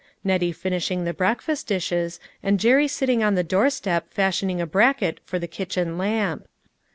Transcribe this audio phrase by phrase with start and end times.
[0.23, 5.37] Nettie finishing the breakfast dishes, and Jerry sitting on the doorstep fashioning a bracket for
[5.37, 6.47] the kitchen lamp.